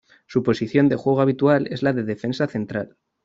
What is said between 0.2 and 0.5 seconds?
Su